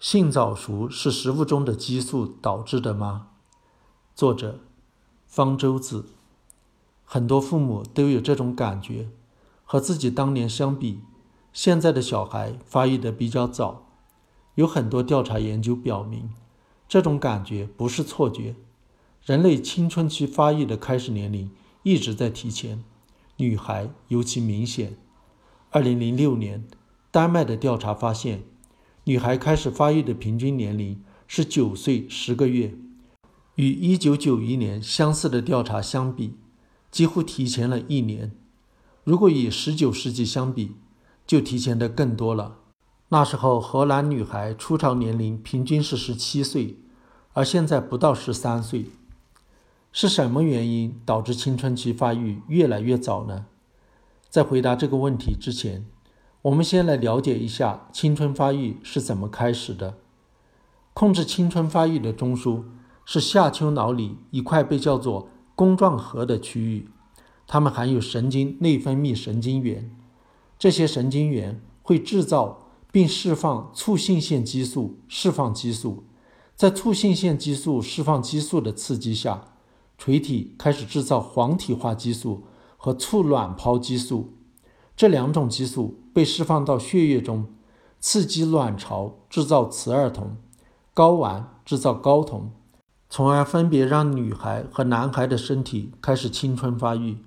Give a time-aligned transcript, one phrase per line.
[0.00, 3.28] 性早熟是食物中的激素导致的吗？
[4.14, 4.60] 作者：
[5.26, 6.06] 方舟子。
[7.04, 9.10] 很多父母都有这种感觉，
[9.62, 11.00] 和自己当年相比，
[11.52, 13.88] 现在的小孩发育的比较早。
[14.54, 16.30] 有很多调查研究表明，
[16.88, 18.56] 这种感觉不是错觉。
[19.22, 21.50] 人类青春期发育的开始年龄
[21.82, 22.82] 一直在提前，
[23.36, 24.96] 女孩尤其明显。
[25.68, 26.66] 二零零六年，
[27.10, 28.44] 丹麦的调查发现。
[29.10, 32.76] 女孩开始发育的平均年龄是九岁十个月，
[33.56, 36.36] 与一九九一年相似的调查相比，
[36.92, 38.30] 几乎提前了一年。
[39.02, 40.76] 如果与十九世纪相比，
[41.26, 42.58] 就提前的更多了。
[43.08, 46.76] 那时候荷兰女孩初潮年龄平均是十七岁，
[47.32, 48.86] 而现在不到十三岁。
[49.90, 53.46] 是什么原因导致青春期发育越来越早呢？
[54.28, 55.84] 在回答这个问题之前。
[56.42, 59.98] 我们先来了解一下青春发育是怎么开始的。
[60.94, 62.62] 控制青春发育的中枢
[63.04, 66.88] 是下丘脑里一块被叫做弓状核的区域，
[67.46, 69.94] 它们含有神经内分泌神经元。
[70.58, 76.04] 这些神经元会制造并释放促性腺激素释放激素，
[76.56, 79.52] 在促性腺激素释放激素的刺激下，
[79.98, 82.44] 垂体开始制造黄体化激素
[82.78, 84.32] 和促卵泡激素。
[84.96, 87.46] 这两种激素被释放到血液中，
[88.00, 90.36] 刺激卵巢制造雌二酮，
[90.94, 92.50] 睾丸制造睾酮，
[93.08, 97.18] 从而分别让女孩和男孩的身体开始青春发育。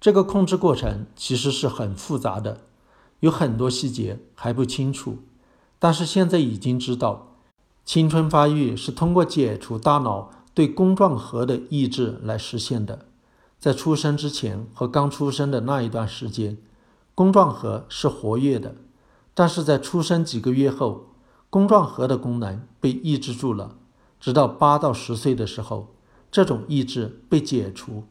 [0.00, 2.60] 这个控制过程其实是很复杂的，
[3.20, 5.18] 有很多细节还不清楚。
[5.78, 7.36] 但是现在已经知道，
[7.84, 13.06] 青春发育是通过解除大脑对弓状核的抑制来实现的。
[13.58, 16.58] 在出生之前和刚出生的那一段时间。
[17.16, 18.74] 弓状核是活跃的，
[19.34, 21.10] 但是在出生几个月后，
[21.48, 23.76] 弓状核的功能被抑制住了。
[24.18, 25.94] 直到八到十岁的时候，
[26.32, 28.02] 这种抑制被解除，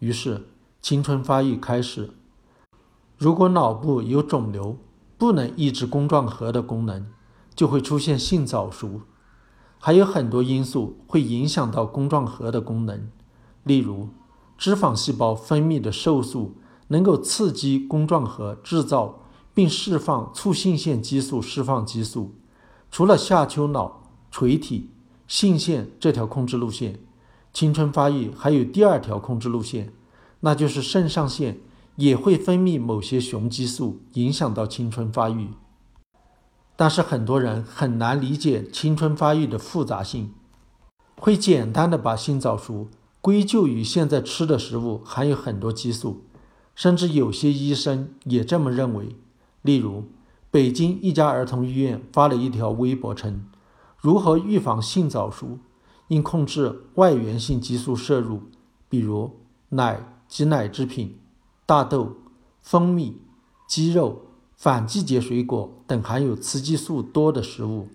[0.00, 0.48] 于是
[0.82, 2.10] 青春发育开始。
[3.16, 4.76] 如果脑部有肿瘤，
[5.16, 7.06] 不能抑制弓状核的功能，
[7.54, 9.00] 就会出现性早熟。
[9.78, 13.10] 还有很多因素会影响到弓状核的功能，
[13.64, 14.10] 例如
[14.58, 16.56] 脂肪细胞分泌的瘦素。
[16.90, 19.20] 能够刺激弓状核制造
[19.54, 22.34] 并释放促性腺激素释放激素。
[22.90, 24.90] 除了下丘脑、垂体、
[25.28, 26.98] 性腺这条控制路线，
[27.52, 29.92] 青春发育还有第二条控制路线，
[30.40, 31.60] 那就是肾上腺
[31.94, 35.50] 也会分泌某些雄激素，影响到青春发育。
[36.74, 40.32] 但是很多人很难理解青春发育的复杂性，
[41.18, 42.88] 会简单的把性早熟
[43.20, 46.24] 归咎于现在吃的食物含有很多激素。
[46.80, 49.14] 甚至有些医生也这么认为。
[49.60, 50.04] 例如，
[50.50, 53.44] 北京一家儿童医院发了一条微博称
[54.00, 55.58] ：“如何预防性早熟？
[56.08, 58.44] 应控制外源性激素摄入，
[58.88, 61.18] 比如奶及奶制品、
[61.66, 62.16] 大豆、
[62.62, 63.20] 蜂蜜、
[63.68, 64.22] 鸡肉、
[64.56, 67.88] 反季节水果等含有雌激素多的食物，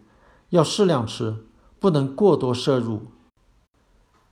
[0.52, 1.38] 要适量吃，
[1.80, 3.08] 不能过多摄入。”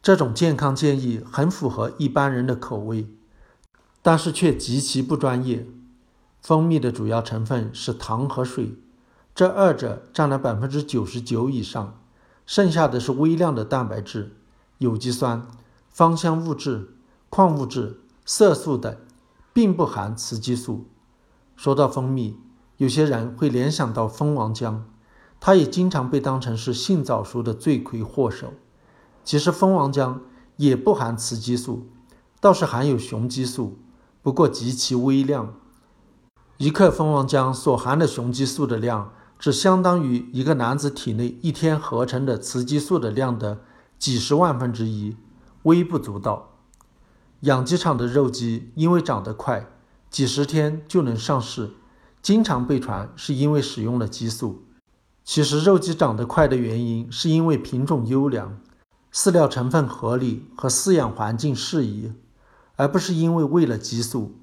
[0.04, 3.08] 这种健康建议很符合一般人的口味。
[4.04, 5.66] 但是却极其不专业。
[6.40, 8.76] 蜂蜜的主要成分是糖和水，
[9.34, 11.98] 这二者占了百分之九十九以上，
[12.46, 14.36] 剩下的是微量的蛋白质、
[14.78, 15.48] 有机酸、
[15.90, 16.96] 芳香物质、
[17.30, 18.96] 矿物质、色素等，
[19.54, 20.86] 并不含雌激素。
[21.56, 22.38] 说到蜂蜜，
[22.76, 24.82] 有些人会联想到蜂王浆，
[25.40, 28.54] 它也经常被当成是性早熟的罪魁祸首。
[29.24, 30.20] 其实蜂王浆
[30.58, 31.88] 也不含雌激素，
[32.42, 33.78] 倒是含有雄激素。
[34.24, 35.54] 不过极其微量，
[36.56, 43.60] 一克蜂王浆所含的雄激素的量，只相当于一个男子体内一天合成的雌激素的量的
[44.00, 45.18] 几十万分之一，
[45.64, 46.52] 微不足道。
[47.42, 49.68] 养鸡场的肉鸡因为长得快，
[50.10, 51.72] 几十天就能上市，
[52.22, 54.64] 经常被传是因为使用了激素。
[55.26, 58.58] 其实肉鸡长得快的原因，是因为品种优良、
[59.14, 62.14] 饲料成分合理和饲养环境适宜。
[62.76, 64.36] 而不是因为为了激素，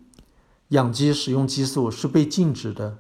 [0.68, 2.98] 养鸡使用激素是被禁止的，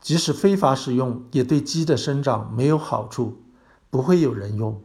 [0.00, 3.42] 即使非法使用，也对鸡的生长没有好处，
[3.88, 4.82] 不会有人用。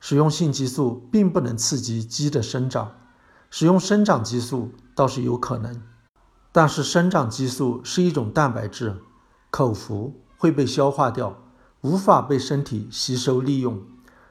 [0.00, 2.92] 使用性激素并不能刺激鸡的生长，
[3.50, 5.82] 使用生长激素倒是有可能。
[6.52, 8.96] 但是生长激素是一种蛋白质，
[9.50, 11.42] 口服会被消化掉，
[11.80, 13.82] 无法被身体吸收利用，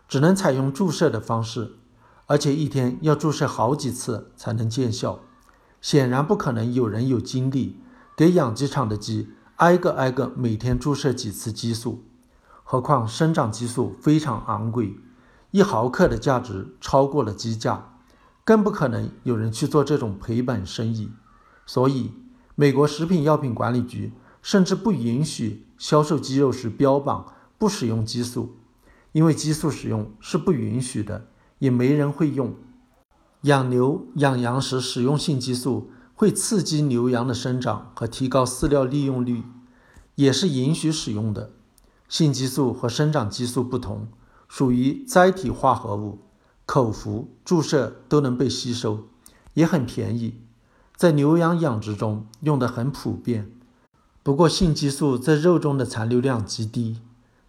[0.07, 1.76] 只能采用注射的方式。
[2.27, 5.21] 而且一天要注射好几次才能见效，
[5.81, 7.79] 显然不可能有人有精力
[8.15, 12.03] 给养鸡场的鸡挨个挨个每天注射几次激素。
[12.63, 14.97] 何况生长激素非常昂贵，
[15.51, 17.93] 一毫克的价值超过了鸡价，
[18.43, 21.09] 更不可能有人去做这种赔本生意。
[21.65, 22.11] 所以，
[22.55, 28.57] 美国食品药品管理局甚至不允许销售鸡肉时标榜不使用激素，
[29.13, 31.27] 因为激素使用是不允许的，
[31.59, 32.55] 也没人会用。
[33.41, 39.43] 养牛、养羊时使用性激素会刺激牛羊的生长和提高饲料利用率，
[40.15, 41.51] 也是允许使用的。
[42.09, 44.07] 性激素和生长激素不同，
[44.47, 46.19] 属于载体化合物，
[46.65, 49.07] 口服、注射都能被吸收，
[49.53, 50.41] 也很便宜，
[50.95, 53.51] 在牛羊养殖中用的很普遍。
[54.23, 56.99] 不过，性激素在肉中的残留量极低，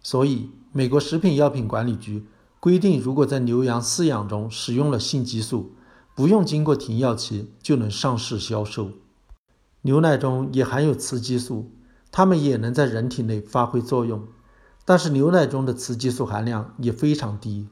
[0.01, 2.25] 所以美国食品药品管理局
[2.59, 5.73] 规定，如果在牛羊饲养中使用了性激素，
[6.13, 8.91] 不用经过停药期就能上市销售。
[9.83, 11.71] 牛奶中也含有雌激素，
[12.11, 14.27] 它们也能在人体内发挥作用，
[14.83, 17.69] 但是牛奶中的雌激素含量也非常低。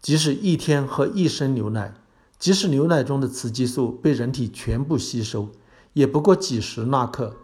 [0.00, 1.92] 即使一天喝一升牛奶，
[2.38, 5.50] 即使牛奶中的雌激素被人体全部吸收，
[5.92, 7.36] 也不过几十纳克。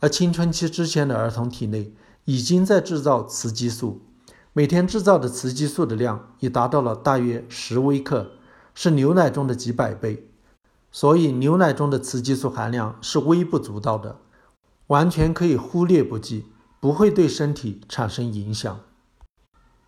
[0.00, 1.92] 而青春期之前的儿童体内
[2.26, 4.02] 已经在制造雌激素，
[4.52, 8.32] 每天制造的雌激素的量已达到了大约十微克。
[8.80, 10.30] 是牛奶中的几百倍，
[10.92, 14.20] 所以牛奶中的雌激素含量是微不足道的，
[14.86, 16.44] 完全可以忽略不计，
[16.78, 18.78] 不会对身体产生影响。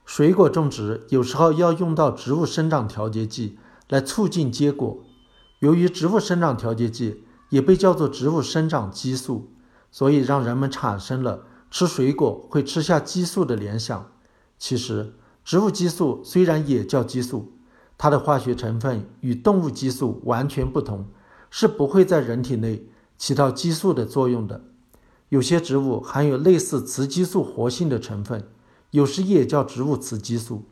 [0.04, 4.98] 水果种植有时候要用到植物生长调节剂来促进结果，
[5.60, 9.52] 由于植物生长调节剂也被叫做植物生长激素，
[9.92, 14.10] 所以让人们产生了吃水果会吃下激素的联想。
[14.60, 17.54] 其实，植物激素虽然也叫激素。
[17.98, 21.06] 它的化学成分与动物激素完全不同，
[21.50, 22.86] 是不会在人体内
[23.18, 24.62] 起到激素的作用的。
[25.28, 28.48] 有些植物含有类似雌激素活性的成分，
[28.90, 30.64] 有时也叫植物雌激素，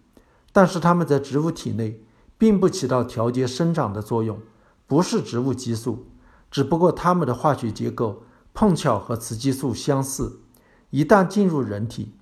[0.52, 2.02] 但是它们在植物体内
[2.36, 4.38] 并不起到调节生长的作用，
[4.86, 6.06] 不是植物激素，
[6.50, 8.22] 只不过它们的化学结构
[8.54, 10.40] 碰巧和雌激素相似，
[10.90, 12.14] 一旦进入人体，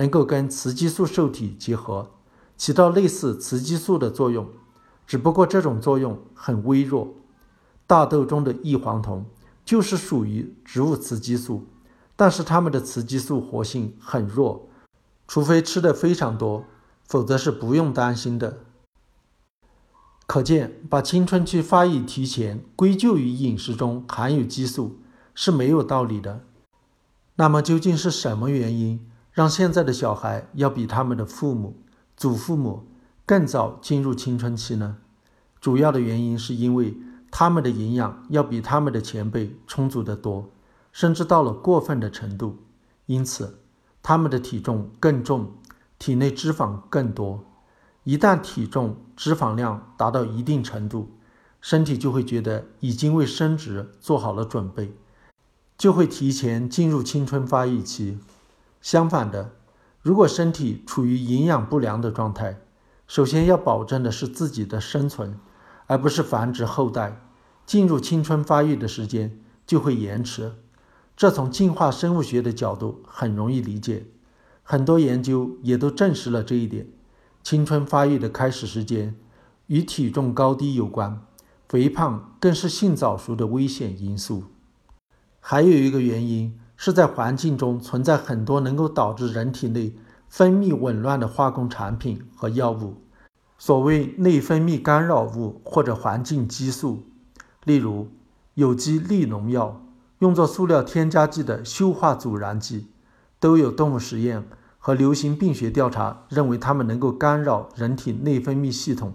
[0.00, 2.10] 能够跟雌激素受体结合。
[2.56, 4.48] 起到类似雌激素的作用，
[5.06, 7.14] 只不过这种作用很微弱。
[7.86, 9.26] 大豆中的异黄酮
[9.62, 11.66] 就是属于植物雌激素，
[12.16, 14.70] 但是它们的雌激素活性很弱，
[15.28, 16.64] 除非吃的非常多，
[17.06, 18.60] 否则是不用担心的。
[20.26, 25.00] 可见，把青春期发育提前归咎于饮食中含有激素
[25.34, 26.44] 是没有道理的。
[27.36, 29.00] 那么，究竟是什么原因
[29.32, 31.76] 让现在的小孩要比他们的父母？
[32.16, 32.86] 祖父母
[33.24, 34.98] 更早进入青春期呢，
[35.60, 36.96] 主要的原因是因为
[37.30, 40.50] 他们的营养要比他们的前辈充足得多，
[40.92, 42.58] 甚至到了过分的程度，
[43.06, 43.60] 因此
[44.02, 45.52] 他们的体重更重，
[45.98, 47.44] 体内脂肪更多。
[48.04, 51.10] 一旦体重脂肪量达到一定程度，
[51.60, 54.92] 身体就会觉得已经为生殖做好了准备，
[55.78, 58.18] 就会提前进入青春发育期。
[58.80, 59.52] 相反的。
[60.02, 62.60] 如果身体处于营养不良的状态，
[63.06, 65.38] 首先要保证的是自己的生存，
[65.86, 67.20] 而不是繁殖后代。
[67.66, 70.52] 进入青春发育的时间就会延迟，
[71.16, 74.06] 这从进化生物学的角度很容易理解。
[74.62, 76.88] 很多研究也都证实了这一点。
[77.42, 79.14] 青春发育的开始时间
[79.66, 81.20] 与体重高低有关，
[81.68, 84.44] 肥胖更是性早熟的危险因素。
[85.40, 86.59] 还有一个原因。
[86.82, 89.94] 是在环境中存在很多能够导致人体内
[90.30, 92.94] 分泌紊乱的化工产品和药物，
[93.58, 97.02] 所谓内分泌干扰物或者环境激素，
[97.64, 98.08] 例如
[98.54, 99.84] 有机利农药、
[100.20, 102.86] 用作塑料添加剂的溴化阻燃剂，
[103.38, 109.12] 都有动物实验和流行病学调查认为它们能够干扰人体内分泌系统，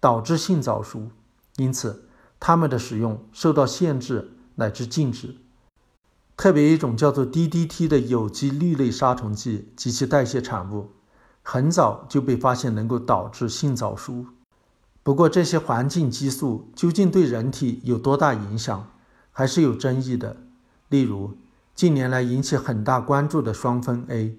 [0.00, 1.10] 导致性早熟，
[1.56, 2.08] 因此
[2.40, 5.36] 它们的使用受到限制乃至禁止。
[6.36, 10.90] 特别一种叫做 DDT 的有机氯类杀虫剂及其代谢产物，
[11.42, 14.26] 很早就被发现能够导致性早熟。
[15.02, 18.88] 不过，这些环境激素究竟对人体有多大影响，
[19.30, 20.36] 还是有争议的。
[20.88, 21.36] 例如，
[21.74, 24.36] 近年来引起很大关注的双酚 A，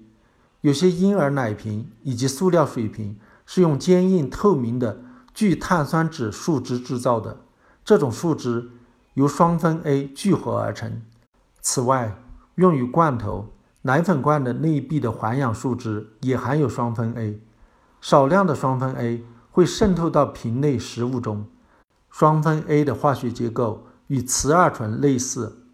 [0.60, 5.00] 有些婴儿奶瓶以及塑料水瓶是用坚硬透明的
[5.32, 7.40] 聚碳酸酯树脂制造的，
[7.84, 8.70] 这种树脂
[9.14, 11.00] 由双酚 A 聚合而成。
[11.68, 12.16] 此外，
[12.54, 13.48] 用于罐头、
[13.82, 17.40] 奶粉罐的内壁的环氧树脂也含有双酚 A，
[18.00, 21.48] 少量的双酚 A 会渗透到瓶内食物中。
[22.08, 25.64] 双酚 A 的化学结构与雌二醇类似，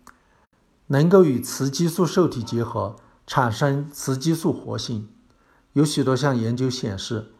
[0.86, 2.96] 能够与雌激素受体结合，
[3.26, 5.10] 产生雌激素活性。
[5.74, 7.34] 有许多项研究显示，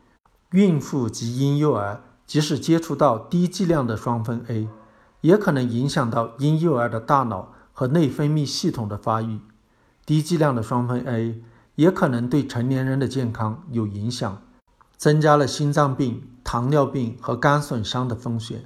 [0.51, 4.69] 孕妇及婴幼儿即使接触到低剂量的双酚 A，
[5.23, 9.41] 也可能影响到婴幼儿的大脑和内分泌系统的发育。
[10.05, 11.43] 低剂量的双酚 A
[11.75, 14.43] 也可能对成年人的健康有影响，
[14.97, 18.65] 增加了心脏病、糖尿病和肝损伤的风险。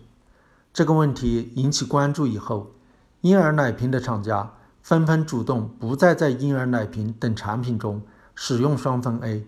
[0.72, 2.72] 这个问题引起关注以后，
[3.20, 8.02] 婴儿奶瓶的厂家纷纷主动不再在婴儿奶瓶等产品中
[8.34, 9.46] 使用双酚 A。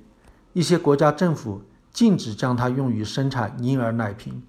[0.53, 1.63] 一些国家政府
[1.93, 4.43] 禁止将它用于生产婴儿奶瓶。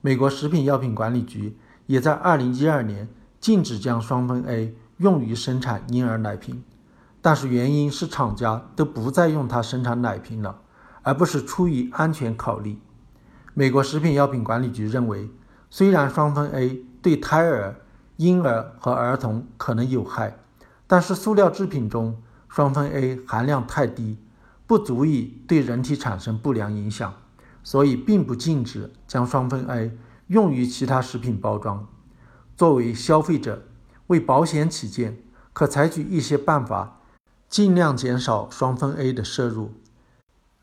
[0.00, 1.56] 美国食品药品管理局
[1.86, 3.08] 也在2012年
[3.44, 6.64] 禁止将双酚 A 用于生产婴儿奶瓶，
[7.20, 10.62] 但是原因是厂家都不再用它生产奶瓶了，
[11.02, 12.78] 而不是出于安全考虑。
[13.52, 15.28] 美国食品药品管理局认为，
[15.68, 17.82] 虽然双酚 A 对胎儿、
[18.16, 20.38] 婴儿和儿童可能有害，
[20.86, 22.16] 但是塑料制品中
[22.48, 24.16] 双酚 A 含量太低。
[24.66, 27.12] 不足以对人体产生不良影响，
[27.62, 29.94] 所以并不禁止将双酚 A
[30.28, 31.86] 用于其他食品包装。
[32.56, 33.62] 作为消费者，
[34.08, 35.18] 为保险起见，
[35.52, 37.00] 可采取一些办法，
[37.48, 39.72] 尽量减少双酚 A 的摄入。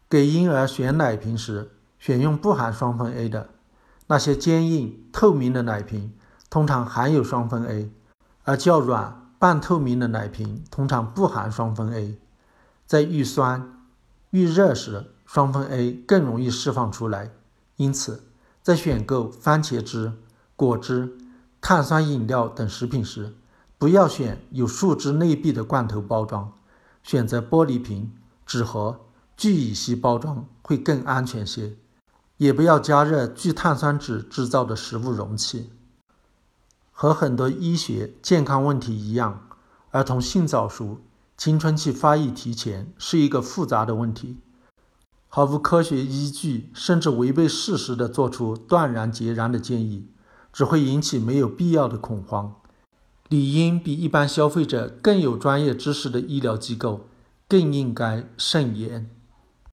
[0.09, 3.49] 给婴儿选奶瓶时，选用不含双酚 A 的。
[4.07, 6.13] 那些坚硬透明的奶瓶
[6.49, 7.91] 通常含有双酚 A，
[8.43, 12.17] 而较软半透明的奶瓶通常不含双酚 A。
[12.85, 13.77] 在遇酸。
[14.31, 17.31] 遇热时，双酚 A 更容易释放出来，
[17.75, 18.23] 因此
[18.61, 20.13] 在选购番茄汁、
[20.55, 21.17] 果汁、
[21.61, 23.35] 碳酸饮料等食品时，
[23.77, 26.51] 不要选有树脂内壁的罐头包装，
[27.03, 28.11] 选择玻璃瓶、
[28.45, 28.99] 纸盒、
[29.37, 31.77] 聚乙烯包装会更安全些。
[32.37, 35.69] 也不要加热聚碳酸酯制造的食物容器。
[36.91, 39.47] 和很多医学健康问题一样，
[39.91, 40.99] 儿童性早熟。
[41.37, 44.37] 青春期发育提前是一个复杂的问题，
[45.27, 50.07] 毫无科学依据甚至违背事实的做出断然截然的建议，
[50.51, 52.55] 只会引起没有必要的恐慌。
[53.29, 57.07] 理应比一般消费者更有专业知识的医疗机构
[57.47, 59.09] 更应该慎言。